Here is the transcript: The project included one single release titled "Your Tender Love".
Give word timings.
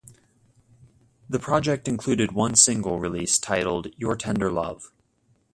The 1.29 1.37
project 1.37 1.87
included 1.87 2.31
one 2.31 2.55
single 2.55 2.97
release 2.97 3.37
titled 3.37 3.89
"Your 3.97 4.15
Tender 4.15 4.49
Love". 4.51 4.91